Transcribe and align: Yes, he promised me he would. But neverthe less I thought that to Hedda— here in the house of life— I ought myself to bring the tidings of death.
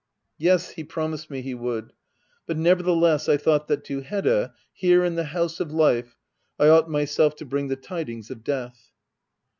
Yes, 0.39 0.71
he 0.71 0.83
promised 0.83 1.29
me 1.29 1.43
he 1.43 1.53
would. 1.53 1.93
But 2.47 2.57
neverthe 2.57 2.99
less 2.99 3.29
I 3.29 3.37
thought 3.37 3.67
that 3.67 3.83
to 3.83 4.01
Hedda— 4.01 4.55
here 4.73 5.05
in 5.05 5.13
the 5.13 5.25
house 5.25 5.59
of 5.59 5.71
life— 5.71 6.17
I 6.59 6.69
ought 6.69 6.89
myself 6.89 7.35
to 7.35 7.45
bring 7.45 7.67
the 7.67 7.75
tidings 7.75 8.31
of 8.31 8.43
death. 8.43 8.89